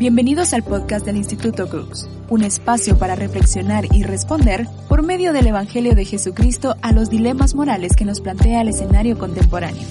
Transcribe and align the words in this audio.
Bienvenidos 0.00 0.54
al 0.54 0.62
podcast 0.62 1.04
del 1.04 1.18
Instituto 1.18 1.68
Crux, 1.68 2.08
un 2.30 2.42
espacio 2.42 2.96
para 2.96 3.16
reflexionar 3.16 3.84
y 3.92 4.02
responder 4.02 4.66
por 4.88 5.02
medio 5.02 5.34
del 5.34 5.48
Evangelio 5.48 5.94
de 5.94 6.06
Jesucristo 6.06 6.74
a 6.80 6.92
los 6.92 7.10
dilemas 7.10 7.54
morales 7.54 7.94
que 7.94 8.06
nos 8.06 8.22
plantea 8.22 8.62
el 8.62 8.70
escenario 8.70 9.18
contemporáneo. 9.18 9.86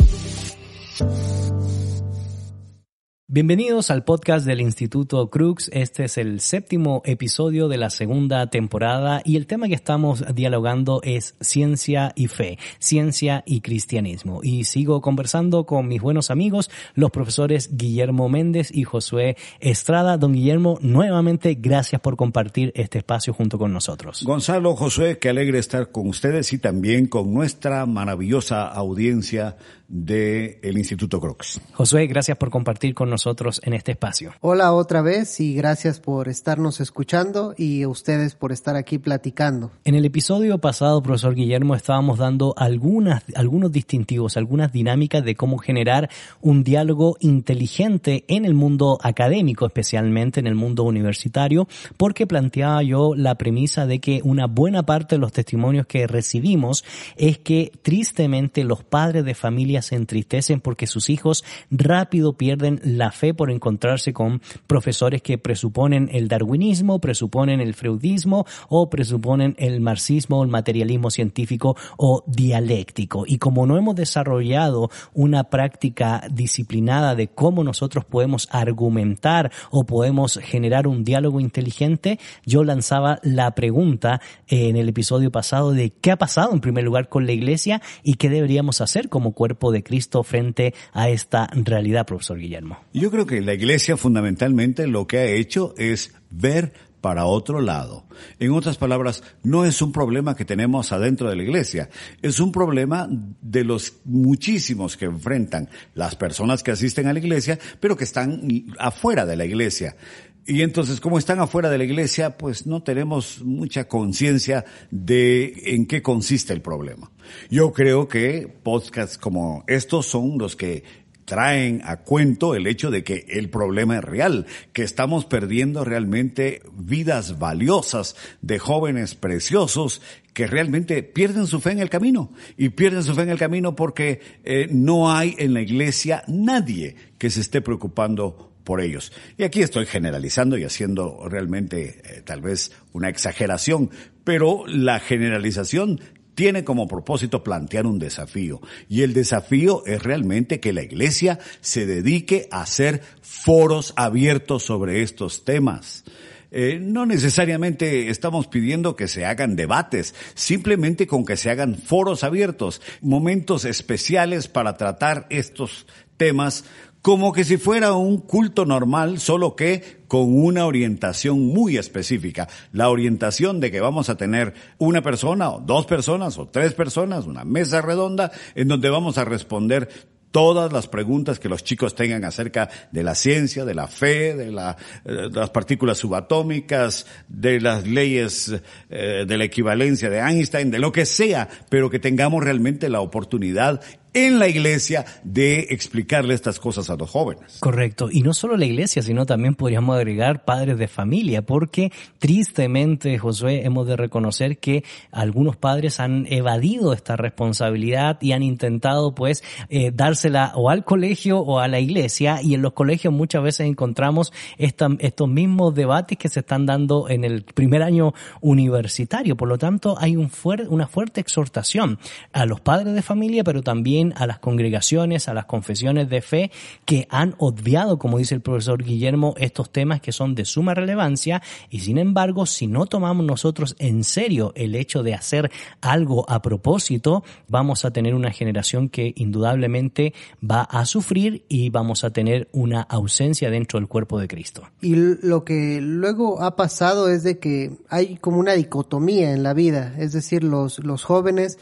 Bienvenidos 3.32 3.92
al 3.92 4.04
podcast 4.04 4.44
del 4.44 4.60
Instituto 4.60 5.30
Crux. 5.30 5.70
Este 5.72 6.06
es 6.06 6.18
el 6.18 6.40
séptimo 6.40 7.04
episodio 7.06 7.68
de 7.68 7.78
la 7.78 7.92
segunda 7.92 8.50
temporada 8.50 9.22
y 9.24 9.36
el 9.36 9.46
tema 9.46 9.68
que 9.68 9.76
estamos 9.76 10.26
dialogando 10.34 11.00
es 11.04 11.36
ciencia 11.40 12.12
y 12.16 12.26
fe, 12.26 12.58
ciencia 12.80 13.44
y 13.46 13.62
cristianismo. 13.62 14.40
Y 14.42 14.64
sigo 14.64 15.02
conversando 15.02 15.68
con 15.68 15.88
mis 15.88 16.02
buenos 16.02 16.32
amigos, 16.32 16.72
los 16.96 17.12
profesores 17.12 17.78
Guillermo 17.78 18.30
Méndez 18.30 18.72
y 18.74 18.84
Josué 18.84 19.38
Estrada. 19.60 20.18
Don 20.18 20.34
Guillermo, 20.34 20.80
nuevamente 20.82 21.54
gracias 21.54 22.02
por 22.02 22.16
compartir 22.16 22.72
este 22.74 22.98
espacio 22.98 23.32
junto 23.32 23.60
con 23.60 23.72
nosotros. 23.72 24.24
Gonzalo, 24.24 24.76
Josué, 24.76 25.20
qué 25.20 25.30
alegre 25.30 25.60
estar 25.60 25.92
con 25.92 26.08
ustedes 26.08 26.52
y 26.52 26.58
también 26.58 27.06
con 27.06 27.32
nuestra 27.32 27.86
maravillosa 27.86 28.68
audiencia 28.68 29.56
del 29.90 30.60
el 30.62 30.78
Instituto 30.78 31.20
Crux. 31.20 31.60
Josué, 31.74 32.06
gracias 32.06 32.38
por 32.38 32.52
compartir 32.52 32.94
con 32.94 33.10
nosotros 33.10 33.60
en 33.64 33.74
este 33.74 33.92
espacio. 33.92 34.34
Hola 34.40 34.72
otra 34.72 35.02
vez 35.02 35.40
y 35.40 35.56
gracias 35.56 36.00
por 36.00 36.30
estarnos 36.30 36.80
escuchando 36.80 37.56
y 37.58 37.82
a 37.82 37.90
ustedes 37.90 38.36
por 38.36 38.52
estar 38.52 38.76
aquí 38.76 39.00
platicando. 39.00 39.72
En 39.84 39.96
el 39.96 40.06
episodio 40.06 40.60
pasado, 40.60 41.02
profesor 41.02 41.34
Guillermo, 41.34 41.74
estábamos 41.74 42.20
dando 42.20 42.54
algunas, 42.56 43.24
algunos 43.36 43.72
distintivos, 43.72 44.38
algunas 44.38 44.72
dinámicas 44.72 45.26
de 45.26 45.36
cómo 45.36 45.58
generar 45.58 46.10
un 46.40 46.64
diálogo 46.64 47.18
inteligente 47.20 48.26
en 48.28 48.46
el 48.46 48.54
mundo 48.54 49.00
académico, 49.02 49.66
especialmente 49.66 50.40
en 50.40 50.46
el 50.46 50.56
mundo 50.56 50.84
universitario, 50.84 51.68
porque 51.98 52.28
planteaba 52.28 52.84
yo 52.84 53.16
la 53.16 53.36
premisa 53.36 53.88
de 53.88 54.00
que 54.00 54.22
una 54.24 54.46
buena 54.46 54.84
parte 54.84 55.16
de 55.16 55.20
los 55.20 55.32
testimonios 55.32 55.88
que 55.88 56.06
recibimos 56.06 56.86
es 57.18 57.40
que 57.40 57.72
tristemente 57.82 58.64
los 58.64 58.84
padres 58.84 59.26
de 59.26 59.34
familia 59.34 59.79
se 59.82 59.96
entristecen 59.96 60.62
porque 60.62 60.88
sus 60.88 61.10
hijos 61.10 61.44
rápido 61.72 62.34
pierden 62.34 62.80
la 62.84 63.12
fe 63.12 63.34
por 63.34 63.52
encontrarse 63.52 64.14
con 64.14 64.42
profesores 64.68 65.22
que 65.22 65.38
presuponen 65.38 66.10
el 66.12 66.28
darwinismo, 66.28 67.00
presuponen 67.00 67.62
el 67.62 67.74
freudismo 67.74 68.46
o 68.68 68.90
presuponen 68.90 69.56
el 69.58 69.82
marxismo 69.82 70.40
o 70.40 70.44
el 70.44 70.50
materialismo 70.50 71.10
científico 71.10 71.76
o 71.98 72.24
dialéctico. 72.28 73.24
Y 73.28 73.38
como 73.38 73.66
no 73.66 73.78
hemos 73.78 73.96
desarrollado 73.96 74.90
una 75.14 75.46
práctica 75.46 76.24
disciplinada 76.32 77.16
de 77.16 77.28
cómo 77.28 77.64
nosotros 77.64 78.06
podemos 78.06 78.48
argumentar 78.52 79.52
o 79.72 79.86
podemos 79.86 80.40
generar 80.42 80.88
un 80.88 81.04
diálogo 81.04 81.40
inteligente, 81.40 82.20
yo 82.46 82.64
lanzaba 82.64 83.20
la 83.24 83.52
pregunta 83.52 84.22
en 84.48 84.76
el 84.76 84.90
episodio 84.90 85.32
pasado 85.32 85.72
de 85.72 85.92
qué 85.92 86.12
ha 86.12 86.18
pasado 86.18 86.54
en 86.54 86.62
primer 86.62 86.84
lugar 86.84 87.10
con 87.10 87.26
la 87.26 87.32
iglesia 87.32 87.82
y 88.04 88.16
qué 88.16 88.30
deberíamos 88.30 88.82
hacer 88.82 89.10
como 89.10 89.34
cuerpo 89.34 89.69
de 89.72 89.84
Cristo 89.84 90.24
frente 90.24 90.74
a 90.94 91.10
esta 91.10 91.48
realidad, 91.54 92.06
profesor 92.06 92.40
Guillermo? 92.40 92.80
Yo 92.94 93.12
creo 93.12 93.26
que 93.26 93.42
la 93.42 93.54
iglesia 93.54 93.98
fundamentalmente 93.98 94.88
lo 94.88 95.08
que 95.08 95.18
ha 95.18 95.26
hecho 95.26 95.74
es 95.78 96.14
ver 96.30 96.74
para 97.02 97.26
otro 97.26 97.62
lado. 97.62 98.06
En 98.40 98.52
otras 98.52 98.78
palabras, 98.78 99.24
no 99.44 99.66
es 99.66 99.82
un 99.82 99.92
problema 99.92 100.36
que 100.36 100.46
tenemos 100.46 100.92
adentro 100.92 101.30
de 101.30 101.36
la 101.36 101.44
iglesia, 101.44 101.90
es 102.22 102.40
un 102.40 102.52
problema 102.52 103.08
de 103.42 103.64
los 103.64 103.94
muchísimos 104.04 104.98
que 104.98 105.06
enfrentan 105.06 105.70
las 105.94 106.16
personas 106.16 106.62
que 106.62 106.72
asisten 106.72 107.08
a 107.08 107.14
la 107.14 107.20
iglesia, 107.20 107.58
pero 107.80 107.96
que 107.96 108.04
están 108.04 108.42
afuera 108.78 109.26
de 109.26 109.38
la 109.38 109.46
iglesia. 109.46 109.96
Y 110.46 110.64
entonces, 110.64 111.00
como 111.00 111.20
están 111.20 111.40
afuera 111.40 111.70
de 111.70 111.78
la 111.78 111.84
iglesia, 111.84 112.38
pues 112.38 112.66
no 112.66 112.82
tenemos 112.82 113.42
mucha 113.44 113.88
conciencia 113.88 114.66
de 114.90 115.54
en 115.76 115.86
qué 115.86 116.02
consiste 116.02 116.54
el 116.54 116.62
problema. 116.62 117.12
Yo 117.52 117.72
creo 117.72 118.08
que 118.08 118.48
podcasts 118.64 119.18
como 119.18 119.64
estos 119.68 120.08
son 120.08 120.38
los 120.40 120.56
que 120.56 120.84
traen 121.30 121.84
a 121.86 121.98
cuento 121.98 122.56
el 122.56 122.66
hecho 122.66 122.90
de 122.90 123.04
que 123.04 123.28
el 123.30 123.52
problema 123.52 123.98
es 124.00 124.04
real, 124.04 124.48
que 124.74 124.82
estamos 124.82 125.26
perdiendo 125.26 125.86
realmente 125.86 126.64
vidas 126.74 127.38
valiosas 127.38 128.16
de 128.42 128.58
jóvenes 128.58 129.14
preciosos 129.14 130.02
que 130.34 130.48
realmente 130.48 131.04
pierden 131.04 131.46
su 131.46 131.60
fe 131.60 131.74
en 131.74 131.80
el 131.80 131.90
camino. 131.92 132.32
Y 132.58 132.70
pierden 132.70 133.04
su 133.04 133.14
fe 133.14 133.22
en 133.22 133.30
el 133.30 133.38
camino 133.38 133.76
porque 133.76 134.22
eh, 134.44 134.70
no 134.72 135.12
hay 135.12 135.36
en 135.38 135.54
la 135.54 135.62
iglesia 135.62 136.24
nadie 136.28 136.96
que 137.20 137.30
se 137.30 137.42
esté 137.42 137.62
preocupando 137.62 138.49
por 138.70 138.82
ellos. 138.82 139.12
Y 139.36 139.46
aquí 139.46 139.64
estoy 139.64 139.88
generalizando 139.88 140.56
y 140.56 140.64
haciendo 140.64 141.28
realmente 141.28 142.04
eh, 142.04 142.22
tal 142.24 142.40
vez 142.40 142.72
una 142.94 143.10
exageración, 143.10 143.90
pero 144.24 144.64
la 144.68 145.00
generalización 145.00 146.00
tiene 146.36 146.64
como 146.64 146.88
propósito 146.88 147.44
plantear 147.44 147.88
un 147.88 147.98
desafío. 147.98 148.62
Y 148.88 149.02
el 149.02 149.14
desafío 149.14 149.84
es 149.88 150.04
realmente 150.04 150.60
que 150.60 150.72
la 150.72 150.84
iglesia 150.84 151.40
se 151.62 151.88
dedique 151.88 152.48
a 152.52 152.62
hacer 152.62 153.02
foros 153.22 153.92
abiertos 153.96 154.66
sobre 154.66 155.02
estos 155.02 155.46
temas. 155.46 156.04
Eh, 156.52 156.78
no 156.80 157.08
necesariamente 157.08 158.10
estamos 158.10 158.46
pidiendo 158.46 158.96
que 158.96 159.08
se 159.08 159.26
hagan 159.26 159.56
debates, 159.56 160.14
simplemente 160.36 161.08
con 161.08 161.26
que 161.26 161.38
se 161.38 161.50
hagan 161.50 161.74
foros 161.74 162.24
abiertos, 162.24 162.84
momentos 163.02 163.66
especiales 163.66 164.48
para 164.48 164.78
tratar 164.78 165.26
estos 165.32 165.88
temas 166.20 166.66
como 167.02 167.32
que 167.32 167.44
si 167.44 167.58
fuera 167.58 167.94
un 167.94 168.18
culto 168.18 168.66
normal, 168.66 169.20
solo 169.20 169.56
que 169.56 170.00
con 170.08 170.34
una 170.44 170.66
orientación 170.66 171.40
muy 171.48 171.78
específica. 171.78 172.48
La 172.74 172.90
orientación 172.90 173.60
de 173.60 173.72
que 173.72 173.80
vamos 173.80 174.10
a 174.10 174.18
tener 174.18 174.54
una 174.78 175.02
persona 175.02 175.50
o 175.52 175.60
dos 175.60 175.86
personas 175.86 176.38
o 176.38 176.48
tres 176.48 176.74
personas, 176.74 177.26
una 177.26 177.46
mesa 177.46 177.82
redonda 177.82 178.32
en 178.56 178.68
donde 178.68 178.90
vamos 178.90 179.18
a 179.18 179.26
responder 179.26 179.90
todas 180.32 180.72
las 180.72 180.88
preguntas 180.88 181.40
que 181.40 181.50
los 181.50 181.64
chicos 181.64 181.96
tengan 181.96 182.24
acerca 182.24 182.70
de 182.92 183.04
la 183.04 183.16
ciencia, 183.16 183.66
de 183.66 183.74
la 183.74 183.88
fe, 183.88 184.36
de, 184.36 184.52
la, 184.52 184.78
eh, 185.06 185.30
las 185.32 185.50
partículas 185.50 185.98
subatómicas, 185.98 187.08
de 187.28 187.60
las 187.60 187.88
leyes 187.88 188.54
eh, 188.90 189.26
de 189.28 189.38
la 189.38 189.44
equivalencia 189.44 190.10
de 190.10 190.20
Einstein, 190.20 190.72
de 190.72 190.80
lo 190.80 190.92
que 190.92 191.06
sea, 191.06 191.50
pero 191.70 191.90
que 191.90 192.00
tengamos 192.00 192.44
realmente 192.44 192.90
la 192.90 193.02
oportunidad 193.02 193.82
en 194.14 194.40
la 194.40 194.48
iglesia 194.48 195.06
de 195.24 195.68
explicarle 195.70 196.34
estas 196.34 196.60
cosas 196.60 196.90
a 196.90 196.96
los 196.96 197.10
jóvenes. 197.10 197.60
Correcto. 197.60 198.10
Y 198.12 198.22
no 198.22 198.34
solo 198.34 198.58
la 198.58 198.66
iglesia, 198.66 199.02
sino 199.02 199.26
también 199.26 199.56
podríamos 199.56 199.96
agregar 199.96 200.46
padres 200.46 200.78
de 200.78 200.88
familia, 200.88 201.42
porque 201.42 201.92
tristemente, 202.18 203.18
Josué, 203.20 203.66
hemos 203.66 203.88
de 203.88 203.96
reconocer 203.96 204.58
que 204.58 204.84
algunos 205.12 205.56
padres 205.56 206.00
han 206.00 206.26
evadido 206.32 206.94
esta 206.94 207.16
responsabilidad 207.16 208.18
y 208.22 208.32
han 208.32 208.44
intentado 208.44 209.14
pues 209.14 209.44
eh, 209.70 209.92
dársela 209.94 210.54
o 210.56 210.70
al 210.70 210.84
colegio 210.84 211.40
o 211.40 211.60
a 211.60 211.68
la 211.68 211.80
iglesia 211.80 212.42
y 212.42 212.56
en 212.56 212.62
los 212.62 212.74
colegios 212.74 213.14
muchas 213.14 213.44
veces 213.44 213.68
encontramos 213.68 214.34
estos 214.58 215.30
mismos 215.30 215.76
debates 215.76 216.18
que 216.18 216.30
se 216.30 216.40
están 216.40 216.66
dando 216.66 217.10
en 217.10 217.24
el 217.24 217.44
primer 217.44 217.84
año 217.84 218.14
universitario. 218.42 219.36
Por 219.38 219.48
lo 219.48 219.58
tanto, 219.58 219.96
hay 220.00 220.16
un 220.16 220.30
una 220.70 220.88
fuerte 220.88 221.22
exhortación 221.22 222.00
a 222.32 222.46
los 222.46 222.62
padres 222.62 222.94
de 222.94 223.02
familia, 223.02 223.44
pero 223.44 223.62
también 223.62 223.99
a 224.16 224.26
las 224.28 224.40
congregaciones, 224.40 225.28
a 225.28 225.34
las 225.34 225.46
confesiones 225.46 226.10
de 226.10 226.22
fe 226.22 226.52
que 226.86 227.08
han 227.10 227.36
obviado, 227.38 228.00
como 228.00 228.18
dice 228.18 228.36
el 228.36 228.42
profesor 228.42 228.84
Guillermo, 228.84 229.36
estos 229.38 229.72
temas 229.72 230.02
que 230.02 230.12
son 230.12 230.36
de 230.36 230.46
suma 230.46 230.74
relevancia 230.74 231.42
y 231.70 231.80
sin 231.80 231.98
embargo, 231.98 232.46
si 232.46 232.68
no 232.68 232.86
tomamos 232.86 233.26
nosotros 233.26 233.76
en 233.80 234.04
serio 234.04 234.54
el 234.56 234.76
hecho 234.76 235.04
de 235.04 235.14
hacer 235.14 235.52
algo 235.82 236.30
a 236.30 236.42
propósito, 236.42 237.24
vamos 237.48 237.86
a 237.86 237.92
tener 237.92 238.16
una 238.16 238.32
generación 238.32 238.90
que 238.90 239.14
indudablemente 239.16 240.14
va 240.44 240.62
a 240.62 240.86
sufrir 240.86 241.46
y 241.50 241.70
vamos 241.70 242.04
a 242.04 242.12
tener 242.12 242.48
una 242.52 242.82
ausencia 242.82 243.50
dentro 243.50 243.80
del 243.80 243.88
cuerpo 243.88 244.20
de 244.20 244.28
Cristo. 244.28 244.64
Y 244.82 244.96
lo 244.96 245.44
que 245.44 245.80
luego 245.82 246.42
ha 246.42 246.56
pasado 246.56 247.10
es 247.10 247.24
de 247.24 247.40
que 247.40 247.72
hay 247.90 248.18
como 248.18 248.40
una 248.40 248.54
dicotomía 248.54 249.34
en 249.34 249.44
la 249.44 249.54
vida, 249.54 249.96
es 249.98 250.14
decir, 250.14 250.44
los, 250.44 250.80
los 250.80 251.04
jóvenes 251.04 251.58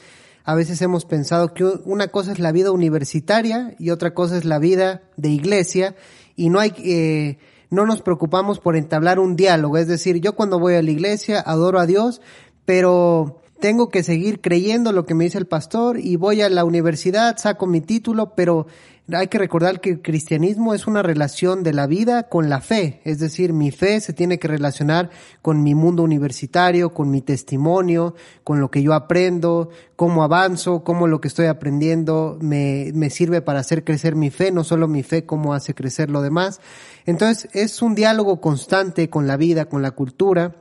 a 0.47 0.55
veces 0.55 0.81
hemos 0.81 1.03
pensado 1.03 1.53
que 1.53 1.65
una 1.65 2.07
cosa 2.07 2.31
es 2.31 2.39
la 2.39 2.53
vida 2.53 2.71
universitaria 2.71 3.75
y 3.79 3.89
otra 3.89 4.13
cosa 4.13 4.37
es 4.37 4.45
la 4.45 4.59
vida 4.59 5.01
de 5.17 5.27
iglesia 5.27 5.93
y 6.37 6.49
no 6.49 6.61
hay, 6.61 6.73
eh, 6.85 7.37
no 7.69 7.85
nos 7.85 8.01
preocupamos 8.01 8.61
por 8.61 8.77
entablar 8.77 9.19
un 9.19 9.35
diálogo. 9.35 9.77
Es 9.77 9.89
decir, 9.89 10.21
yo 10.21 10.35
cuando 10.35 10.57
voy 10.57 10.75
a 10.75 10.81
la 10.81 10.89
iglesia 10.89 11.41
adoro 11.41 11.81
a 11.81 11.85
Dios, 11.85 12.21
pero 12.63 13.41
tengo 13.59 13.89
que 13.89 14.03
seguir 14.03 14.39
creyendo 14.39 14.93
lo 14.93 15.05
que 15.05 15.15
me 15.15 15.25
dice 15.25 15.37
el 15.37 15.47
pastor 15.47 15.99
y 15.99 16.15
voy 16.15 16.41
a 16.41 16.49
la 16.49 16.63
universidad, 16.63 17.35
saco 17.37 17.67
mi 17.67 17.81
título, 17.81 18.33
pero 18.33 18.67
hay 19.13 19.27
que 19.27 19.37
recordar 19.37 19.79
que 19.79 19.91
el 19.91 20.01
cristianismo 20.01 20.73
es 20.73 20.85
una 20.85 21.01
relación 21.01 21.63
de 21.63 21.71
la 21.71 21.87
vida 21.87 22.23
con 22.23 22.49
la 22.49 22.59
fe, 22.59 22.99
es 23.05 23.19
decir, 23.19 23.53
mi 23.53 23.71
fe 23.71 24.01
se 24.01 24.11
tiene 24.11 24.37
que 24.37 24.49
relacionar 24.49 25.09
con 25.41 25.63
mi 25.63 25.75
mundo 25.75 26.03
universitario, 26.03 26.93
con 26.93 27.09
mi 27.09 27.21
testimonio, 27.21 28.15
con 28.43 28.59
lo 28.59 28.69
que 28.69 28.83
yo 28.83 28.93
aprendo, 28.93 29.69
cómo 29.95 30.23
avanzo, 30.23 30.83
cómo 30.83 31.07
lo 31.07 31.21
que 31.21 31.29
estoy 31.29 31.45
aprendiendo 31.45 32.37
me, 32.41 32.91
me 32.93 33.09
sirve 33.09 33.41
para 33.41 33.61
hacer 33.61 33.85
crecer 33.85 34.15
mi 34.15 34.29
fe, 34.29 34.51
no 34.51 34.65
solo 34.65 34.89
mi 34.89 35.03
fe, 35.03 35.25
cómo 35.25 35.53
hace 35.53 35.73
crecer 35.73 36.09
lo 36.09 36.21
demás. 36.21 36.59
Entonces 37.05 37.49
es 37.53 37.81
un 37.81 37.95
diálogo 37.95 38.41
constante 38.41 39.09
con 39.09 39.25
la 39.25 39.37
vida, 39.37 39.69
con 39.69 39.81
la 39.81 39.91
cultura, 39.91 40.55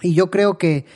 y 0.00 0.14
yo 0.14 0.30
creo 0.30 0.56
que 0.56 0.86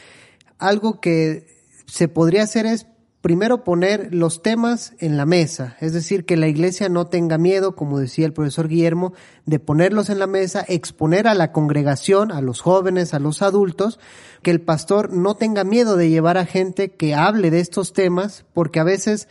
algo 0.58 1.00
que 1.00 1.46
se 1.86 2.08
podría 2.08 2.44
hacer 2.44 2.66
es 2.66 2.86
primero 3.20 3.64
poner 3.64 4.14
los 4.14 4.42
temas 4.42 4.92
en 4.98 5.16
la 5.16 5.26
mesa, 5.26 5.76
es 5.80 5.92
decir, 5.92 6.24
que 6.24 6.36
la 6.36 6.46
iglesia 6.46 6.88
no 6.88 7.06
tenga 7.08 7.36
miedo, 7.36 7.74
como 7.74 7.98
decía 7.98 8.26
el 8.26 8.32
profesor 8.32 8.68
Guillermo, 8.68 9.12
de 9.44 9.58
ponerlos 9.58 10.08
en 10.08 10.18
la 10.18 10.26
mesa, 10.26 10.64
exponer 10.68 11.26
a 11.26 11.34
la 11.34 11.52
congregación, 11.52 12.30
a 12.30 12.40
los 12.40 12.60
jóvenes, 12.60 13.14
a 13.14 13.18
los 13.18 13.42
adultos, 13.42 13.98
que 14.42 14.52
el 14.52 14.60
pastor 14.60 15.12
no 15.12 15.34
tenga 15.34 15.64
miedo 15.64 15.96
de 15.96 16.10
llevar 16.10 16.38
a 16.38 16.46
gente 16.46 16.92
que 16.92 17.14
hable 17.14 17.50
de 17.50 17.60
estos 17.60 17.92
temas, 17.92 18.44
porque 18.54 18.78
a 18.78 18.84
veces 18.84 19.28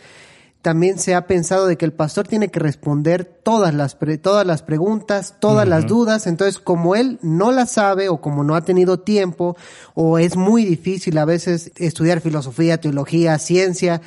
también 0.62 1.00
se 1.00 1.16
ha 1.16 1.28
pensado 1.28 1.68
de 1.68 1.78
que 1.78 1.86
el 1.86 1.94
pastor 1.94 2.28
tiene 2.28 2.50
que 2.50 2.60
responder 2.60 3.24
todas 3.26 3.74
las, 3.74 3.98
todas 4.22 4.46
las 4.46 4.64
preguntas, 4.64 5.36
todas 5.40 5.68
las 5.68 5.88
dudas. 5.88 6.28
Entonces, 6.28 6.60
como 6.60 6.96
él 6.96 7.20
no 7.22 7.52
las 7.52 7.72
sabe 7.72 8.10
o 8.10 8.20
como 8.20 8.44
no 8.44 8.56
ha 8.56 8.66
tenido 8.66 9.00
tiempo 9.00 9.56
o 9.94 10.18
es 10.20 10.36
muy 10.36 10.66
difícil 10.66 11.18
a 11.18 11.26
veces 11.26 11.72
estudiar 11.78 12.22
filosofía, 12.22 12.82
teología, 12.82 13.40
ciencia, 13.40 14.02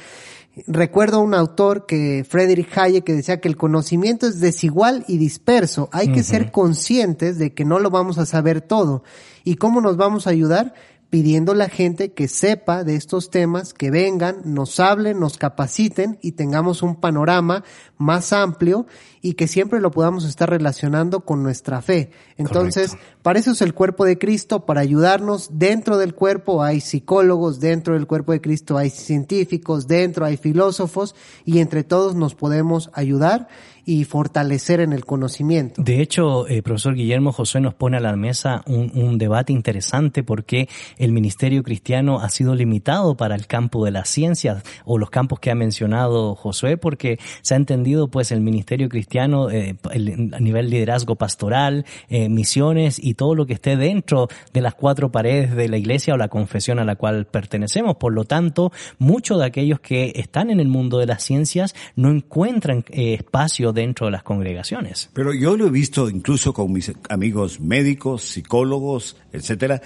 Recuerdo 0.66 1.20
un 1.20 1.32
autor 1.32 1.86
que, 1.86 2.26
Friedrich 2.28 2.76
Hayek, 2.76 3.04
que 3.04 3.14
decía 3.14 3.40
que 3.40 3.48
el 3.48 3.56
conocimiento 3.56 4.26
es 4.26 4.40
desigual 4.40 5.04
y 5.06 5.16
disperso. 5.16 5.88
Hay 5.92 6.12
que 6.12 6.24
ser 6.24 6.50
conscientes 6.50 7.38
de 7.38 7.54
que 7.54 7.64
no 7.64 7.78
lo 7.78 7.90
vamos 7.90 8.18
a 8.18 8.26
saber 8.26 8.60
todo. 8.60 9.04
¿Y 9.44 9.56
cómo 9.56 9.80
nos 9.80 9.96
vamos 9.96 10.26
a 10.26 10.30
ayudar? 10.30 10.74
Pidiendo 11.10 11.52
a 11.52 11.56
la 11.56 11.68
gente 11.68 12.12
que 12.12 12.28
sepa 12.28 12.84
de 12.84 12.94
estos 12.94 13.30
temas, 13.30 13.74
que 13.74 13.90
vengan, 13.90 14.42
nos 14.44 14.78
hablen, 14.78 15.18
nos 15.18 15.38
capaciten 15.38 16.18
y 16.22 16.32
tengamos 16.32 16.82
un 16.82 16.94
panorama 16.94 17.64
más 17.98 18.32
amplio 18.32 18.86
y 19.20 19.34
que 19.34 19.48
siempre 19.48 19.80
lo 19.80 19.90
podamos 19.90 20.24
estar 20.24 20.48
relacionando 20.48 21.20
con 21.20 21.42
nuestra 21.42 21.82
fe. 21.82 22.12
Entonces, 22.36 22.96
para 23.22 23.38
eso 23.38 23.50
es 23.50 23.62
el 23.62 23.74
cuerpo 23.74 24.04
de 24.04 24.18
Cristo, 24.18 24.64
para 24.66 24.80
ayudarnos. 24.80 25.50
Dentro 25.52 25.98
del 25.98 26.14
cuerpo 26.14 26.62
hay 26.62 26.80
psicólogos, 26.80 27.60
dentro 27.60 27.94
del 27.94 28.06
cuerpo 28.06 28.32
de 28.32 28.40
Cristo 28.40 28.78
hay 28.78 28.90
científicos, 28.90 29.86
dentro 29.86 30.24
hay 30.24 30.36
filósofos 30.36 31.14
y 31.44 31.58
entre 31.58 31.84
todos 31.84 32.14
nos 32.14 32.34
podemos 32.34 32.90
ayudar 32.94 33.48
y 33.84 34.04
fortalecer 34.04 34.80
en 34.80 34.92
el 34.92 35.04
conocimiento. 35.04 35.82
De 35.82 36.00
hecho, 36.00 36.46
eh, 36.48 36.62
profesor 36.62 36.94
Guillermo 36.94 37.32
José 37.32 37.60
nos 37.60 37.74
pone 37.74 37.96
a 37.96 38.00
la 38.00 38.14
mesa 38.16 38.62
un, 38.66 39.18
debate 39.18 39.52
interesante 39.52 40.22
porque 40.22 40.68
el 40.96 41.12
ministerio 41.12 41.62
cristiano 41.62 42.20
ha 42.20 42.28
sido 42.28 42.54
limitado 42.54 43.16
para 43.16 43.34
el 43.34 43.46
campo 43.46 43.84
de 43.84 43.90
las 43.90 44.08
ciencias 44.08 44.62
o 44.84 44.98
los 44.98 45.10
campos 45.10 45.40
que 45.40 45.50
ha 45.50 45.54
mencionado 45.54 46.36
Josué 46.36 46.76
porque 46.76 47.18
se 47.42 47.54
ha 47.54 47.56
entendido 47.56 48.08
pues 48.08 48.30
el 48.30 48.40
ministerio 48.40 48.88
cristiano 48.88 49.50
eh, 49.50 49.76
el, 49.92 50.30
a 50.32 50.38
nivel 50.38 50.70
liderazgo 50.70 51.16
pastoral, 51.16 51.84
eh, 52.08 52.28
misiones 52.28 53.02
y 53.10 53.14
todo 53.14 53.34
lo 53.34 53.44
que 53.44 53.54
esté 53.54 53.76
dentro 53.76 54.28
de 54.52 54.60
las 54.60 54.74
cuatro 54.74 55.10
paredes 55.10 55.54
de 55.54 55.68
la 55.68 55.76
iglesia 55.76 56.14
o 56.14 56.16
la 56.16 56.28
confesión 56.28 56.78
a 56.78 56.84
la 56.84 56.96
cual 56.96 57.26
pertenecemos. 57.26 57.96
Por 57.96 58.12
lo 58.12 58.24
tanto, 58.24 58.72
muchos 58.98 59.38
de 59.40 59.46
aquellos 59.46 59.80
que 59.80 60.12
están 60.14 60.50
en 60.50 60.60
el 60.60 60.68
mundo 60.68 60.98
de 60.98 61.06
las 61.06 61.24
ciencias 61.24 61.74
no 61.96 62.10
encuentran 62.10 62.84
eh, 62.90 63.14
espacio 63.14 63.72
dentro 63.72 64.06
de 64.06 64.12
las 64.12 64.22
congregaciones. 64.22 65.10
Pero 65.12 65.34
yo 65.34 65.56
lo 65.56 65.66
he 65.66 65.70
visto 65.70 66.08
incluso 66.08 66.52
con 66.52 66.72
mis 66.72 66.92
amigos 67.08 67.60
médicos, 67.60 68.22
psicólogos, 68.22 69.16
etcétera, 69.32 69.82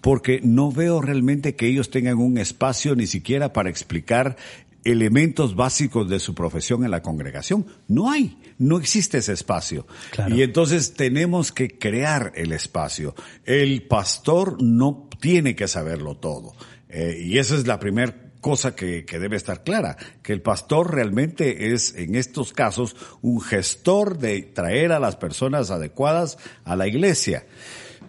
porque 0.00 0.40
no 0.42 0.70
veo 0.70 1.00
realmente 1.00 1.54
que 1.54 1.66
ellos 1.66 1.90
tengan 1.90 2.18
un 2.18 2.38
espacio 2.38 2.96
ni 2.96 3.06
siquiera 3.06 3.52
para 3.52 3.70
explicar 3.70 4.36
elementos 4.84 5.56
básicos 5.56 6.08
de 6.08 6.20
su 6.20 6.34
profesión 6.34 6.84
en 6.84 6.90
la 6.90 7.02
congregación. 7.02 7.66
No 7.88 8.10
hay, 8.10 8.38
no 8.58 8.78
existe 8.78 9.18
ese 9.18 9.32
espacio. 9.32 9.86
Claro. 10.10 10.34
Y 10.34 10.42
entonces 10.42 10.94
tenemos 10.94 11.52
que 11.52 11.78
crear 11.78 12.32
el 12.36 12.52
espacio. 12.52 13.14
El 13.44 13.82
pastor 13.86 14.62
no 14.62 15.08
tiene 15.20 15.56
que 15.56 15.68
saberlo 15.68 16.16
todo. 16.16 16.54
Eh, 16.88 17.22
y 17.24 17.38
esa 17.38 17.56
es 17.56 17.66
la 17.66 17.80
primera 17.80 18.14
cosa 18.40 18.76
que, 18.76 19.06
que, 19.06 19.18
debe 19.18 19.36
estar 19.36 19.64
clara, 19.64 19.96
que 20.22 20.34
el 20.34 20.42
pastor 20.42 20.94
realmente 20.94 21.72
es 21.72 21.94
en 21.94 22.14
estos 22.14 22.52
casos 22.52 22.94
un 23.22 23.40
gestor 23.40 24.18
de 24.18 24.42
traer 24.42 24.92
a 24.92 25.00
las 25.00 25.16
personas 25.16 25.70
adecuadas 25.70 26.36
a 26.64 26.76
la 26.76 26.86
iglesia. 26.86 27.46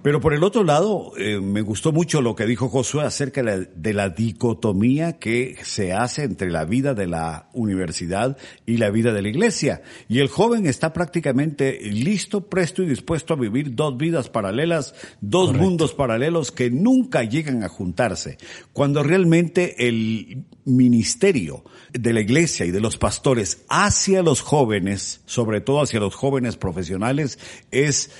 Pero 0.05 0.21
por 0.21 0.35
el 0.35 0.43
otro 0.43 0.63
lado, 0.63 1.13
eh, 1.17 1.39
me 1.39 1.61
gustó 1.61 1.91
mucho 1.91 2.21
lo 2.21 2.35
que 2.35 2.45
dijo 2.45 2.69
Josué 2.69 3.05
acerca 3.05 3.41
de 3.41 3.57
la, 3.57 3.57
de 3.57 3.91
la, 3.91 4.09
dicotomía 4.09 5.13
que 5.13 5.57
se 5.63 5.93
hace 5.93 6.21
entre 6.21 6.51
la 6.51 6.63
vida 6.63 6.93
de 6.93 7.07
la 7.07 7.49
universidad 7.53 8.37
y 8.67 8.77
la 8.77 8.91
vida 8.91 9.13
de 9.13 9.23
la 9.23 9.29
iglesia. 9.29 9.81
Y 10.07 10.19
el 10.19 10.27
joven 10.27 10.67
está 10.67 10.93
prácticamente 10.93 11.79
listo, 11.81 12.47
presto 12.47 12.83
y 12.83 12.85
dispuesto 12.85 13.33
a 13.33 13.37
vivir 13.37 13.73
dos 13.73 13.97
vidas 13.97 14.29
paralelas, 14.29 14.93
dos 15.21 15.47
Correcto. 15.47 15.67
mundos 15.67 15.93
paralelos 15.95 16.51
que 16.51 16.69
nunca 16.69 17.23
llegan 17.23 17.63
a 17.63 17.67
juntarse. 17.67 18.37
Cuando 18.73 19.01
realmente 19.01 19.87
el 19.87 20.45
ministerio 20.65 21.63
de 21.93 22.13
la 22.13 22.21
iglesia 22.21 22.67
y 22.67 22.71
de 22.71 22.79
los 22.79 22.99
pastores 22.99 23.65
hacia 23.69 24.21
los 24.21 24.41
jóvenes, 24.41 25.21
sobre 25.25 25.61
todo 25.61 25.81
hacia 25.81 25.99
los 25.99 26.13
jóvenes 26.13 26.57
profesionales, 26.57 27.39
es 27.71 28.11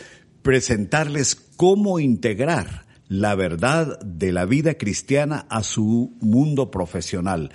presentarles 0.46 1.34
cómo 1.58 2.00
integrar 2.00 2.86
la 3.08 3.34
verdad 3.34 4.00
de 4.02 4.32
la 4.32 4.46
vida 4.46 4.76
cristiana 4.76 5.48
a 5.50 5.64
su 5.64 6.14
mundo 6.22 6.70
profesional. 6.70 7.52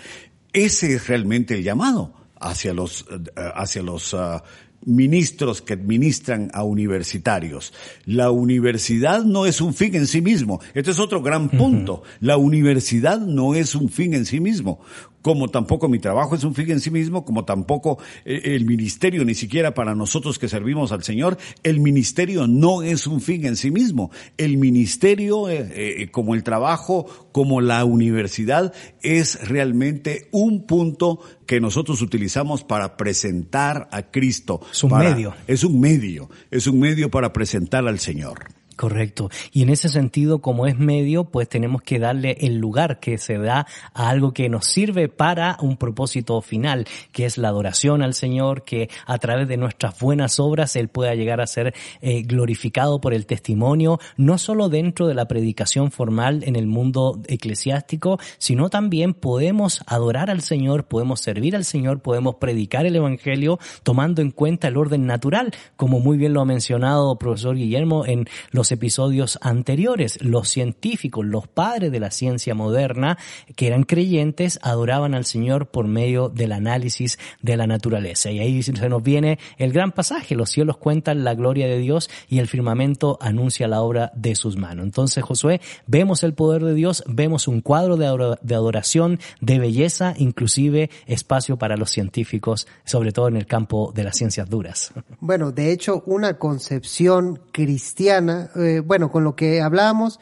Ese 0.53 0.95
es 0.95 1.07
realmente 1.07 1.55
el 1.55 1.63
llamado 1.63 2.13
hacia 2.41 2.75
los, 2.75 3.07
hacia 3.37 3.85
los 3.85 4.13
uh, 4.13 4.41
ministros 4.85 5.63
que 5.63 5.75
administran 5.75 6.51
a 6.53 6.65
universitarios. 6.65 7.73
La 8.07 8.33
universidad 8.33 9.23
no 9.23 9.47
es 9.47 9.61
un 9.61 9.73
fin 9.73 9.95
en 9.95 10.09
sí 10.09 10.21
mismo. 10.21 10.61
Este 10.75 10.91
es 10.91 10.99
otro 10.99 11.23
gran 11.23 11.49
punto. 11.49 11.95
Uh 11.95 11.99
-huh. 11.99 12.19
La 12.23 12.39
universidad 12.39 13.21
no 13.21 13.55
es 13.55 13.77
un 13.77 13.89
fin 13.89 14.15
en 14.15 14.27
sí 14.27 14.41
mismo 14.41 14.81
como 15.23 15.49
tampoco 15.49 15.89
mi 15.89 15.99
trabajo 15.99 16.35
es 16.35 16.45
un 16.45 16.55
fin 16.55 16.71
en 16.71 16.81
sí 16.81 16.91
mismo, 16.91 17.25
como 17.25 17.45
tampoco 17.45 17.99
el 18.25 18.65
ministerio, 18.65 19.25
ni 19.25 19.35
siquiera 19.35 19.75
para 19.75 19.95
nosotros 19.95 20.39
que 20.39 20.49
servimos 20.49 20.93
al 20.93 21.03
Señor, 21.03 21.39
el 21.63 21.81
ministerio 21.81 22.47
no 22.47 22.83
es 22.83 23.07
un 23.07 23.21
fin 23.21 23.47
en 23.47 23.57
sí 23.57 23.71
mismo. 23.71 24.11
El 24.37 24.57
ministerio, 24.57 25.49
eh, 25.49 26.03
eh, 26.03 26.11
como 26.11 26.35
el 26.35 26.43
trabajo, 26.43 27.07
como 27.33 27.61
la 27.61 27.85
universidad, 27.85 28.73
es 29.03 29.49
realmente 29.49 30.29
un 30.33 30.67
punto 30.67 31.21
que 31.47 31.61
nosotros 31.61 32.03
utilizamos 32.03 32.65
para 32.65 32.97
presentar 32.97 33.89
a 33.93 34.11
Cristo. 34.11 34.61
Es 34.71 34.85
un 34.85 34.91
para, 34.91 35.11
medio. 35.11 35.35
Es 35.47 35.65
un 35.65 35.81
medio, 35.81 36.31
es 36.51 36.67
un 36.67 36.79
medio 36.79 37.11
para 37.11 37.33
presentar 37.33 37.87
al 37.87 37.99
Señor. 37.99 38.60
Correcto. 38.81 39.29
Y 39.53 39.61
en 39.61 39.69
ese 39.69 39.91
sentido, 39.91 40.39
como 40.39 40.67
es 40.67 40.79
medio, 40.79 41.25
pues 41.25 41.51
tenemos 41.51 41.83
que 41.83 41.99
darle 41.99 42.39
el 42.41 42.57
lugar 42.57 42.99
que 42.99 43.19
se 43.19 43.37
da 43.37 43.67
a 43.93 44.09
algo 44.09 44.33
que 44.33 44.49
nos 44.49 44.65
sirve 44.65 45.11
para 45.11 45.59
un 45.61 45.77
propósito 45.77 46.41
final, 46.41 46.87
que 47.13 47.27
es 47.27 47.37
la 47.37 47.49
adoración 47.49 48.01
al 48.01 48.15
Señor, 48.15 48.65
que 48.65 48.89
a 49.05 49.19
través 49.19 49.49
de 49.49 49.59
nuestras 49.59 49.99
buenas 49.99 50.41
obras 50.41 50.77
Él 50.77 50.89
pueda 50.89 51.15
llegar 51.15 51.43
a 51.43 51.47
ser 51.47 51.75
eh, 52.01 52.23
glorificado 52.23 53.03
por 53.03 53.13
el 53.13 53.27
testimonio, 53.27 54.01
no 54.17 54.39
solo 54.39 54.71
dentro 54.71 55.07
de 55.09 55.15
la 55.15 55.29
predicación 55.29 55.91
formal 55.91 56.43
en 56.45 56.57
el 56.57 56.67
mundo 56.67 57.21
eclesiástico, 57.29 58.19
sino 58.39 58.71
también 58.71 59.13
podemos 59.13 59.83
adorar 59.89 60.31
al 60.31 60.41
Señor, 60.41 60.85
podemos 60.85 61.21
servir 61.21 61.55
al 61.55 61.67
Señor, 61.67 62.01
podemos 62.01 62.37
predicar 62.37 62.87
el 62.87 62.97
Evangelio 62.97 63.59
tomando 63.83 64.23
en 64.23 64.31
cuenta 64.31 64.69
el 64.69 64.79
orden 64.79 65.05
natural, 65.05 65.53
como 65.77 66.01
muy 66.01 66.17
bien 66.17 66.33
lo 66.33 66.41
ha 66.41 66.47
mencionado 66.47 67.19
profesor 67.19 67.57
Guillermo 67.57 68.07
en 68.07 68.27
los 68.53 68.70
episodios 68.73 69.39
anteriores. 69.43 70.23
Los 70.23 70.49
científicos, 70.49 71.25
los 71.25 71.47
padres 71.49 71.93
de 71.93 72.01
la 72.01 72.11
ciencia 72.11 72.55
moderna, 72.55 73.19
que 73.57 73.67
eran 73.67 73.85
creyentes, 73.85 74.59
adoraban 74.63 75.15
al 75.15 75.25
Señor 75.25 75.67
por 75.69 75.87
medio 75.87 76.29
del 76.29 76.53
análisis 76.53 77.19
de 77.43 77.57
la 77.57 77.67
naturaleza. 77.67 78.31
Y 78.31 78.41
ahí 78.41 78.63
se 78.63 78.73
nos 78.89 79.03
viene 79.03 79.39
el 79.59 79.73
gran 79.73 79.93
pasaje. 79.93 80.35
Los 80.35 80.51
cielos 80.51 80.77
cuentan 80.77 81.25
la 81.25 81.35
gloria 81.35 81.67
de 81.67 81.79
Dios 81.79 82.11
y 82.29 82.39
el 82.39 82.49
firmamento 82.49 83.19
anuncia 83.21 83.69
la 83.69 83.83
obra 83.83 84.13
de 84.15 84.35
sus 84.35 84.57
manos. 84.57 84.85
Entonces, 84.85 85.23
Josué, 85.25 85.61
vemos 85.87 86.23
el 86.23 86.35
poder 86.35 86.65
de 86.65 86.75
Dios, 86.75 87.05
vemos 87.07 87.49
un 87.49 87.61
cuadro 87.61 87.97
de 87.97 88.07
adoración, 88.55 89.19
de 89.41 89.59
belleza, 89.59 90.15
inclusive 90.17 90.91
espacio 91.07 91.57
para 91.57 91.77
los 91.77 91.91
científicos, 91.91 92.67
sobre 92.85 93.13
todo 93.13 93.29
en 93.29 93.37
el 93.37 93.47
campo 93.47 93.93
de 93.95 94.05
las 94.05 94.17
ciencias 94.17 94.49
duras. 94.49 94.93
Bueno, 95.21 95.53
de 95.53 95.73
hecho, 95.73 96.03
una 96.07 96.39
concepción 96.39 97.41
cristiana, 97.53 98.51
eh, 98.63 98.81
bueno, 98.81 99.11
con 99.11 99.25
lo 99.25 99.37
que 99.37 99.61
hablábamos, 99.61 100.21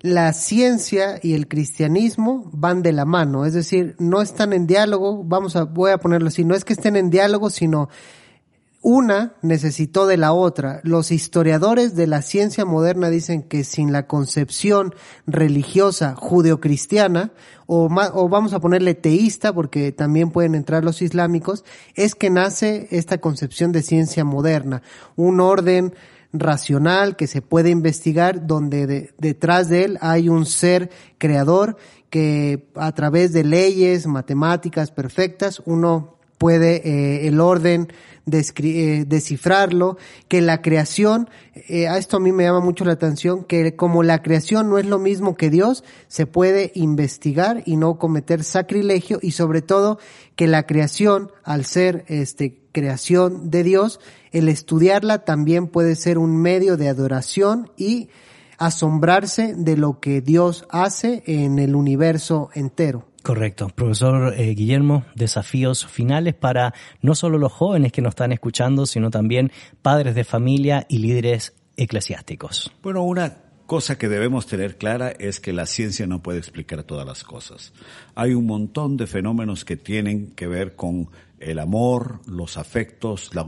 la 0.00 0.32
ciencia 0.32 1.18
y 1.22 1.34
el 1.34 1.46
cristianismo 1.46 2.48
van 2.52 2.82
de 2.82 2.92
la 2.92 3.04
mano, 3.04 3.44
es 3.44 3.52
decir, 3.52 3.96
no 3.98 4.22
están 4.22 4.52
en 4.52 4.66
diálogo, 4.66 5.22
vamos 5.24 5.56
a, 5.56 5.64
voy 5.64 5.90
a 5.90 5.98
ponerlo 5.98 6.28
así, 6.28 6.44
no 6.44 6.54
es 6.54 6.64
que 6.64 6.72
estén 6.72 6.96
en 6.96 7.10
diálogo, 7.10 7.50
sino 7.50 7.88
una 8.82 9.34
necesitó 9.42 10.06
de 10.06 10.16
la 10.16 10.32
otra. 10.32 10.80
Los 10.84 11.10
historiadores 11.10 11.94
de 11.96 12.06
la 12.06 12.22
ciencia 12.22 12.64
moderna 12.64 13.10
dicen 13.10 13.42
que 13.42 13.62
sin 13.62 13.92
la 13.92 14.06
concepción 14.06 14.94
religiosa 15.26 16.14
judeocristiana, 16.16 17.32
o, 17.66 17.90
o 18.14 18.28
vamos 18.30 18.54
a 18.54 18.60
ponerle 18.60 18.94
teísta, 18.94 19.52
porque 19.52 19.92
también 19.92 20.30
pueden 20.30 20.54
entrar 20.54 20.82
los 20.82 21.02
islámicos, 21.02 21.64
es 21.94 22.14
que 22.14 22.30
nace 22.30 22.88
esta 22.90 23.18
concepción 23.18 23.70
de 23.72 23.82
ciencia 23.82 24.24
moderna. 24.24 24.82
Un 25.14 25.40
orden 25.40 25.92
racional 26.32 27.16
que 27.16 27.26
se 27.26 27.42
puede 27.42 27.70
investigar, 27.70 28.46
donde 28.46 29.12
detrás 29.18 29.68
de 29.68 29.84
él 29.84 29.98
hay 30.00 30.28
un 30.28 30.46
ser 30.46 30.90
creador 31.18 31.76
que 32.08 32.68
a 32.74 32.92
través 32.92 33.32
de 33.32 33.44
leyes 33.44 34.06
matemáticas 34.06 34.90
perfectas 34.90 35.62
uno 35.64 36.16
puede 36.38 36.76
eh, 36.88 37.28
el 37.28 37.38
orden 37.38 37.88
eh, 38.32 39.04
descifrarlo, 39.06 39.98
que 40.28 40.40
la 40.40 40.62
creación, 40.62 41.28
eh, 41.54 41.88
a 41.88 41.98
esto 41.98 42.16
a 42.16 42.20
mí 42.20 42.32
me 42.32 42.44
llama 42.44 42.60
mucho 42.60 42.84
la 42.84 42.92
atención, 42.92 43.44
que 43.44 43.76
como 43.76 44.02
la 44.02 44.22
creación 44.22 44.70
no 44.70 44.78
es 44.78 44.86
lo 44.86 44.98
mismo 44.98 45.36
que 45.36 45.50
Dios, 45.50 45.84
se 46.08 46.26
puede 46.26 46.72
investigar 46.74 47.62
y 47.66 47.76
no 47.76 47.98
cometer 47.98 48.44
sacrilegio 48.44 49.18
y 49.20 49.32
sobre 49.32 49.62
todo 49.62 49.98
que 50.36 50.46
la 50.46 50.66
creación, 50.66 51.30
al 51.44 51.64
ser 51.64 52.04
este 52.08 52.59
creación 52.72 53.50
de 53.50 53.62
Dios, 53.62 54.00
el 54.32 54.48
estudiarla 54.48 55.24
también 55.24 55.66
puede 55.66 55.96
ser 55.96 56.18
un 56.18 56.36
medio 56.36 56.76
de 56.76 56.88
adoración 56.88 57.70
y 57.76 58.08
asombrarse 58.58 59.54
de 59.54 59.76
lo 59.76 60.00
que 60.00 60.20
Dios 60.20 60.66
hace 60.70 61.22
en 61.26 61.58
el 61.58 61.74
universo 61.74 62.50
entero. 62.54 63.06
Correcto. 63.22 63.68
Profesor 63.74 64.34
eh, 64.34 64.54
Guillermo, 64.54 65.04
desafíos 65.14 65.86
finales 65.86 66.34
para 66.34 66.74
no 67.02 67.14
solo 67.14 67.38
los 67.38 67.52
jóvenes 67.52 67.92
que 67.92 68.02
nos 68.02 68.12
están 68.12 68.32
escuchando, 68.32 68.86
sino 68.86 69.10
también 69.10 69.52
padres 69.82 70.14
de 70.14 70.24
familia 70.24 70.86
y 70.88 70.98
líderes 70.98 71.54
eclesiásticos. 71.76 72.72
Bueno, 72.82 73.02
una 73.02 73.36
cosa 73.66 73.96
que 73.96 74.08
debemos 74.08 74.46
tener 74.46 74.78
clara 74.78 75.10
es 75.10 75.38
que 75.38 75.52
la 75.52 75.64
ciencia 75.66 76.06
no 76.06 76.22
puede 76.22 76.38
explicar 76.38 76.82
todas 76.82 77.06
las 77.06 77.22
cosas. 77.22 77.72
Hay 78.14 78.34
un 78.34 78.46
montón 78.46 78.96
de 78.96 79.06
fenómenos 79.06 79.64
que 79.64 79.76
tienen 79.76 80.32
que 80.32 80.46
ver 80.46 80.74
con 80.74 81.08
el 81.40 81.58
amor, 81.58 82.20
los 82.26 82.56
afectos, 82.56 83.34
las 83.34 83.46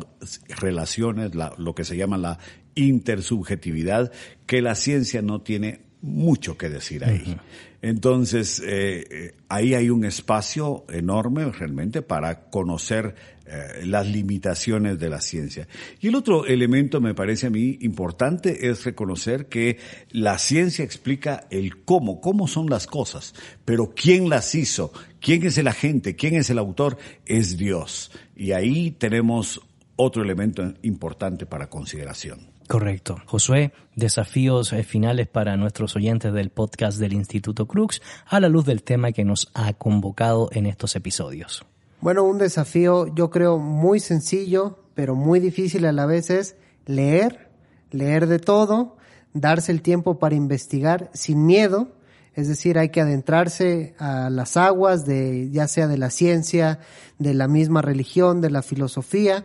relaciones, 0.48 1.32
lo 1.34 1.74
que 1.74 1.84
se 1.84 1.96
llama 1.96 2.18
la 2.18 2.38
intersubjetividad, 2.74 4.10
que 4.46 4.62
la 4.62 4.74
ciencia 4.74 5.22
no 5.22 5.42
tiene 5.42 5.82
mucho 6.00 6.58
que 6.58 6.68
decir 6.68 7.04
ahí. 7.04 7.38
Entonces, 7.82 8.62
eh, 8.64 9.04
eh, 9.10 9.34
ahí 9.48 9.74
hay 9.74 9.90
un 9.90 10.04
espacio 10.04 10.84
enorme 10.88 11.50
realmente 11.50 12.00
para 12.00 12.48
conocer 12.48 13.16
eh, 13.44 13.84
las 13.84 14.06
limitaciones 14.06 15.00
de 15.00 15.10
la 15.10 15.20
ciencia. 15.20 15.66
Y 16.00 16.06
el 16.06 16.14
otro 16.14 16.46
elemento 16.46 17.00
me 17.00 17.12
parece 17.12 17.48
a 17.48 17.50
mí 17.50 17.78
importante 17.80 18.68
es 18.68 18.84
reconocer 18.84 19.46
que 19.46 19.78
la 20.10 20.38
ciencia 20.38 20.84
explica 20.84 21.48
el 21.50 21.82
cómo, 21.84 22.20
cómo 22.20 22.46
son 22.46 22.70
las 22.70 22.86
cosas, 22.86 23.34
pero 23.64 23.92
quién 23.96 24.28
las 24.28 24.54
hizo, 24.54 24.92
quién 25.20 25.44
es 25.44 25.58
el 25.58 25.66
agente, 25.66 26.14
quién 26.14 26.36
es 26.36 26.50
el 26.50 26.58
autor, 26.58 26.98
es 27.26 27.56
Dios. 27.56 28.12
Y 28.36 28.52
ahí 28.52 28.92
tenemos 28.92 29.60
otro 29.96 30.22
elemento 30.22 30.72
importante 30.82 31.46
para 31.46 31.68
consideración. 31.68 32.51
Correcto. 32.72 33.18
Josué, 33.26 33.70
desafíos 33.96 34.72
eh, 34.72 34.82
finales 34.82 35.28
para 35.28 35.58
nuestros 35.58 35.94
oyentes 35.94 36.32
del 36.32 36.48
podcast 36.48 36.98
del 36.98 37.12
Instituto 37.12 37.66
Crux 37.66 38.00
a 38.24 38.40
la 38.40 38.48
luz 38.48 38.64
del 38.64 38.82
tema 38.82 39.12
que 39.12 39.26
nos 39.26 39.50
ha 39.52 39.74
convocado 39.74 40.48
en 40.52 40.64
estos 40.64 40.96
episodios. 40.96 41.66
Bueno, 42.00 42.24
un 42.24 42.38
desafío 42.38 43.14
yo 43.14 43.28
creo 43.28 43.58
muy 43.58 44.00
sencillo, 44.00 44.78
pero 44.94 45.14
muy 45.14 45.38
difícil 45.38 45.84
a 45.84 45.92
la 45.92 46.06
vez 46.06 46.30
es 46.30 46.56
leer, 46.86 47.50
leer 47.90 48.26
de 48.26 48.38
todo, 48.38 48.96
darse 49.34 49.70
el 49.70 49.82
tiempo 49.82 50.18
para 50.18 50.34
investigar 50.34 51.10
sin 51.12 51.44
miedo, 51.44 51.92
es 52.32 52.48
decir, 52.48 52.78
hay 52.78 52.88
que 52.88 53.02
adentrarse 53.02 53.94
a 53.98 54.30
las 54.30 54.56
aguas 54.56 55.04
de 55.04 55.50
ya 55.50 55.68
sea 55.68 55.88
de 55.88 55.98
la 55.98 56.08
ciencia, 56.08 56.78
de 57.18 57.34
la 57.34 57.48
misma 57.48 57.82
religión, 57.82 58.40
de 58.40 58.48
la 58.48 58.62
filosofía 58.62 59.44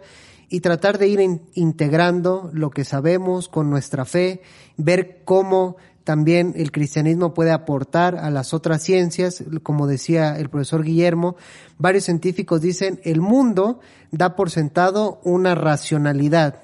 y 0.50 0.62
tratar 0.62 0.98
de 0.98 1.08
ir 1.08 1.20
integrando 1.54 2.50
lo 2.54 2.70
que 2.70 2.86
sabemos 2.86 3.48
con 3.48 3.70
nuestra 3.70 4.06
fe, 4.06 4.42
ver 4.78 5.22
cómo 5.26 5.78
también 6.04 6.54
el 6.56 6.72
cristianismo 6.72 7.34
puede 7.34 7.52
aportar 7.52 8.16
a 8.16 8.32
las 8.32 8.54
otras 8.54 8.82
ciencias, 8.82 9.44
como 9.62 9.88
decía 9.88 10.38
el 10.40 10.50
profesor 10.50 10.84
Guillermo, 10.84 11.36
varios 11.78 12.06
científicos 12.06 12.62
dicen, 12.62 13.02
el 13.04 13.20
mundo 13.20 13.82
da 14.12 14.38
por 14.38 14.50
sentado 14.50 15.20
una 15.26 15.54
racionalidad, 15.54 16.64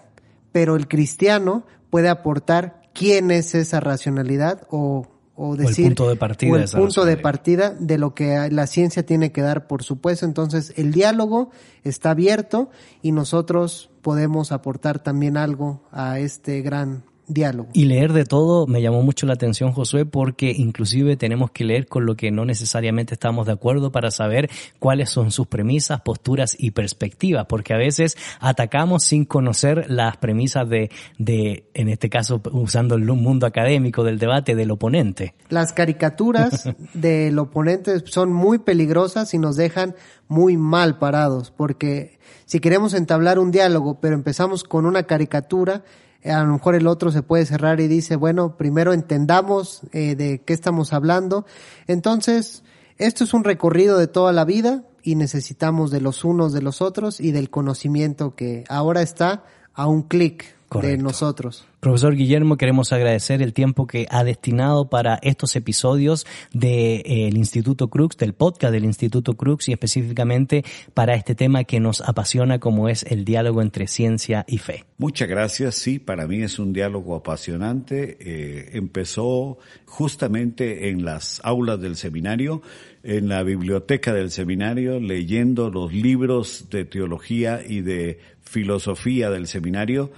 pero 0.54 0.78
el 0.78 0.88
cristiano 0.88 1.66
puede 1.90 2.08
aportar 2.08 2.84
quién 2.94 3.32
es 3.32 3.54
esa 3.54 3.82
racionalidad 3.82 4.66
o 4.70 5.08
o 5.36 5.56
decir 5.56 5.86
el 5.86 5.92
punto 5.92 6.10
de 6.10 6.16
partida, 6.16 6.64
el 6.64 6.70
punto 6.70 7.06
de 7.06 7.18
partida 7.18 7.72
de 7.72 7.98
lo 7.98 8.14
que 8.14 8.50
la 8.52 8.68
ciencia 8.68 9.06
tiene 9.06 9.32
que 9.32 9.42
dar, 9.42 9.68
por 9.68 9.84
supuesto. 9.84 10.26
Entonces, 10.26 10.74
el 10.78 10.92
diálogo 10.92 11.50
está 11.84 12.12
abierto 12.12 12.70
y 13.02 13.12
nosotros 13.12 13.90
podemos 14.02 14.52
aportar 14.52 15.00
también 15.00 15.38
algo 15.38 15.82
a 15.92 16.20
este 16.20 16.62
gran 16.62 17.04
diálogo. 17.28 17.70
Y 17.74 17.86
leer 17.86 18.14
de 18.14 18.26
todo 18.26 18.68
me 18.68 18.82
llamó 18.82 19.02
mucho 19.02 19.26
la 19.26 19.34
atención, 19.34 19.72
Josué, 19.72 20.06
porque 20.06 20.54
inclusive 20.56 21.16
tenemos 21.16 21.52
que 21.52 21.64
leer 21.64 21.88
con 21.88 22.06
lo 22.06 22.16
que 22.16 22.32
no 22.32 22.46
necesariamente 22.46 23.14
estamos 23.14 23.46
de 23.46 23.54
acuerdo 23.54 23.92
para 23.92 24.12
saber 24.12 24.50
cuáles 24.80 25.10
son 25.10 25.32
sus 25.32 25.48
premisas, 25.48 26.02
posturas 26.02 26.56
y 26.58 26.72
perspectivas, 26.72 27.46
porque 27.48 27.74
a 27.74 27.78
veces 27.78 28.18
atacamos 28.40 29.04
sin 29.04 29.26
conocer 29.26 29.90
las 29.90 30.18
premisas 30.18 30.68
de, 30.70 30.90
de 31.18 31.70
en 31.74 31.90
este 31.90 32.10
caso, 32.10 32.42
usando 32.52 32.96
el 32.96 33.04
mundo 33.04 33.46
académico 33.46 34.04
del 34.04 34.20
debate 34.20 34.56
del 34.56 34.72
oponente. 34.72 35.34
Las 35.50 35.74
caricaturas 35.74 36.70
del 36.94 37.38
oponente 37.40 38.00
son 38.06 38.34
muy 38.34 38.60
peligrosas 38.60 39.34
y 39.34 39.38
nos 39.38 39.56
dejan 39.56 39.96
muy 40.28 40.58
mal 40.58 40.98
parados, 40.98 41.52
porque 41.52 42.20
si 42.46 42.60
queremos 42.60 42.94
entablar 42.94 43.40
un 43.40 43.52
diálogo, 43.52 44.00
pero 44.00 44.16
empezamos 44.16 44.64
con 44.64 44.86
una 44.86 45.04
caricatura, 45.04 45.84
a 46.26 46.44
lo 46.44 46.54
mejor 46.54 46.76
el 46.76 46.88
otro 46.88 47.12
se 47.12 47.24
puede 47.24 47.46
cerrar 47.46 47.80
y 47.80 47.88
dice, 47.88 48.16
bueno, 48.16 48.58
primero 48.58 48.94
entendamos 48.94 49.82
eh, 49.92 50.16
de 50.16 50.40
qué 50.40 50.54
estamos 50.54 50.94
hablando. 50.94 51.46
Entonces, 51.88 52.64
esto 52.98 53.24
es 53.24 53.34
un 53.34 53.44
recorrido 53.44 53.98
de 53.98 54.08
toda 54.08 54.32
la 54.32 54.46
vida 54.46 54.84
y 55.02 55.16
necesitamos 55.16 55.92
de 55.92 56.02
los 56.02 56.24
unos 56.24 56.54
de 56.54 56.62
los 56.62 56.82
otros 56.82 57.20
y 57.20 57.32
del 57.32 57.50
conocimiento 57.50 58.36
que 58.36 58.64
ahora 58.70 59.02
está 59.02 59.44
a 59.74 59.88
un 59.88 60.04
clic 60.04 60.56
de 60.82 60.98
nosotros. 60.98 61.66
Profesor 61.80 62.16
Guillermo, 62.16 62.58
queremos 62.58 62.94
agradecer 62.94 63.42
el 63.42 63.54
tiempo 63.54 63.88
que 63.88 64.08
ha 64.10 64.24
destinado 64.24 64.90
para 64.90 65.20
estos 65.22 65.56
episodios 65.56 66.26
del 66.54 67.02
eh, 67.06 67.30
Instituto 67.34 67.90
Crux, 67.90 68.18
del 68.18 68.34
podcast 68.34 68.74
del 68.74 68.86
Instituto 68.86 69.34
Crux 69.34 69.68
y 69.68 69.74
específicamente 69.74 70.64
para 70.94 71.16
este 71.16 71.36
tema 71.36 71.64
que 71.66 71.80
nos 71.80 72.02
apasiona 72.02 72.60
como 72.60 72.90
es 72.90 73.04
el 73.04 73.26
diálogo 73.26 73.62
entre 73.62 73.88
ciencia 73.88 74.46
y 74.48 74.60
fe. 74.60 74.86
Muchas 74.98 75.28
gracias, 75.28 75.76
sí, 75.76 76.00
para 76.00 76.28
mí 76.28 76.42
es 76.42 76.60
un 76.60 76.72
diálogo 76.72 77.16
apasionante. 77.16 78.18
Eh, 78.22 78.70
empezó 78.74 79.58
justamente 79.86 80.90
en 80.90 81.04
las 81.04 81.42
aulas 81.44 81.82
del 81.82 81.98
seminario, 81.98 82.62
en 83.04 83.28
la 83.28 83.44
biblioteca 83.44 84.14
del 84.14 84.32
seminario, 84.32 85.00
leyendo 85.00 85.70
los 85.70 85.92
libros 85.92 86.70
de 86.70 86.86
teología 86.86 87.62
y 87.68 87.82
de 87.82 88.20
filosofía 88.42 89.30
del 89.30 89.48
seminario. 89.48 90.12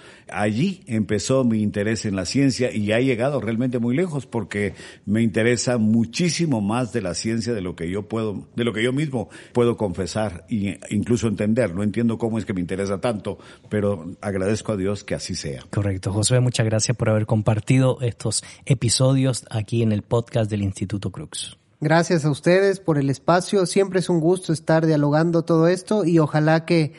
Allí 0.46 0.84
empezó 0.86 1.44
mi 1.44 1.64
interés 1.64 2.06
en 2.06 2.16
la 2.16 2.24
ciencia 2.28 2.72
y 2.72 2.92
ha 2.92 3.00
llegado 3.00 3.42
realmente 3.42 3.80
muy 3.80 3.96
lejos 3.96 4.28
porque 4.28 4.76
me 5.08 5.24
interesa 5.24 5.80
muchísimo 5.80 6.62
más 6.62 6.94
de 6.94 7.02
la 7.02 7.16
ciencia 7.16 7.52
de 7.52 7.62
lo 7.62 7.76
que 7.76 7.90
yo 7.90 8.04
puedo, 8.04 8.48
de 8.56 8.64
lo 8.64 8.72
que 8.72 8.84
yo 8.84 8.94
mismo 8.94 9.28
puedo 9.54 9.76
confesar 9.76 10.46
e 10.48 10.80
incluso 10.92 11.28
entender. 11.28 11.74
No 11.74 11.82
entiendo 11.82 12.20
cómo 12.20 12.38
es 12.38 12.46
que 12.46 12.54
me 12.54 12.62
interesa 12.62 13.02
tanto, 13.02 13.40
pero 13.70 14.06
agradezco 14.22 14.74
a 14.74 14.78
Dios 14.78 15.04
que 15.04 15.16
así 15.16 15.34
sea. 15.34 15.64
Correcto. 15.72 16.14
José, 16.14 16.40
muchas 16.42 16.68
gracias 16.68 16.96
por 16.96 17.10
haber 17.10 17.26
compartido 17.26 17.98
estos 18.02 18.44
episodios 18.68 19.46
aquí 19.50 19.82
en 19.82 19.94
el 19.94 20.04
podcast 20.04 20.52
del 20.52 20.62
Instituto 20.62 21.12
Crux. 21.12 21.58
Gracias 21.82 22.24
a 22.24 22.30
ustedes 22.30 22.80
por 22.80 23.00
el 23.00 23.10
espacio. 23.10 23.66
Siempre 23.66 23.98
es 23.98 24.10
un 24.10 24.20
gusto 24.20 24.54
estar 24.54 24.86
dialogando 24.86 25.42
todo 25.44 25.68
esto 25.68 26.06
y 26.06 26.20
ojalá 26.20 26.66
que 26.66 26.94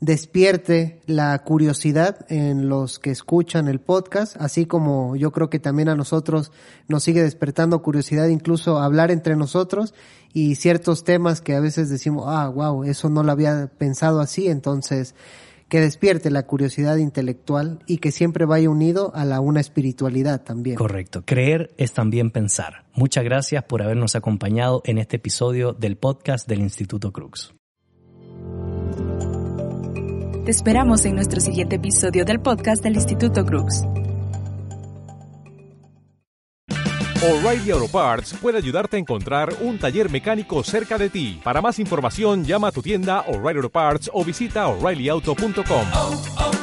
despierte 0.00 1.00
la 1.06 1.38
curiosidad 1.40 2.26
en 2.30 2.68
los 2.68 2.98
que 2.98 3.10
escuchan 3.10 3.68
el 3.68 3.80
podcast, 3.80 4.36
así 4.40 4.64
como 4.64 5.14
yo 5.14 5.30
creo 5.30 5.50
que 5.50 5.58
también 5.58 5.90
a 5.90 5.94
nosotros 5.94 6.52
nos 6.88 7.04
sigue 7.04 7.22
despertando 7.22 7.82
curiosidad 7.82 8.28
incluso 8.28 8.78
hablar 8.78 9.10
entre 9.10 9.36
nosotros 9.36 9.94
y 10.32 10.54
ciertos 10.54 11.04
temas 11.04 11.42
que 11.42 11.54
a 11.54 11.60
veces 11.60 11.90
decimos, 11.90 12.24
ah, 12.28 12.48
wow, 12.48 12.84
eso 12.84 13.10
no 13.10 13.22
lo 13.22 13.32
había 13.32 13.70
pensado 13.78 14.20
así, 14.20 14.48
entonces 14.48 15.14
que 15.68 15.80
despierte 15.80 16.30
la 16.30 16.46
curiosidad 16.46 16.96
intelectual 16.96 17.78
y 17.86 17.98
que 17.98 18.10
siempre 18.10 18.44
vaya 18.44 18.68
unido 18.68 19.12
a 19.14 19.24
la 19.24 19.40
una 19.40 19.60
espiritualidad 19.60 20.42
también. 20.42 20.76
Correcto. 20.76 21.22
Creer 21.24 21.72
es 21.76 21.92
también 21.92 22.32
pensar. 22.32 22.86
Muchas 22.92 23.22
gracias 23.22 23.62
por 23.64 23.80
habernos 23.80 24.16
acompañado 24.16 24.82
en 24.84 24.98
este 24.98 25.16
episodio 25.16 25.72
del 25.72 25.96
podcast 25.96 26.48
del 26.48 26.60
Instituto 26.60 27.12
Crux. 27.12 27.54
Te 30.44 30.50
esperamos 30.52 31.04
en 31.04 31.14
nuestro 31.16 31.38
siguiente 31.38 31.76
episodio 31.76 32.24
del 32.24 32.40
podcast 32.40 32.82
del 32.82 32.94
Instituto 32.94 33.44
Cruz. 33.44 33.82
O'Reilly 37.22 37.70
Auto 37.72 37.88
Parts 37.88 38.34
puede 38.40 38.56
ayudarte 38.56 38.96
a 38.96 39.00
encontrar 39.00 39.52
un 39.60 39.78
taller 39.78 40.10
mecánico 40.10 40.64
cerca 40.64 40.96
de 40.96 41.10
ti. 41.10 41.38
Para 41.44 41.60
más 41.60 41.78
información, 41.78 42.44
llama 42.46 42.68
a 42.68 42.72
tu 42.72 42.80
tienda 42.80 43.20
O'Reilly 43.28 43.58
Auto 43.58 43.68
Parts 43.68 44.10
o 44.14 44.24
visita 44.24 44.66
oreillyauto.com. 44.68 45.86
Oh, 45.94 46.22
oh, 46.38 46.60